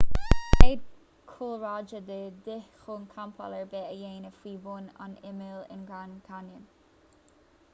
[0.01, 0.27] tá
[0.59, 0.79] cead
[1.31, 6.17] cúlráide de dhíth chun campáil ar bith a dhéanamh faoi bhun an imill in grand
[6.31, 6.65] canyon